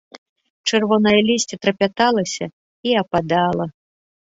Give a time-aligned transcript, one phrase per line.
[0.69, 2.45] Чырвонае лісце трапяталася
[2.87, 3.65] і ападала.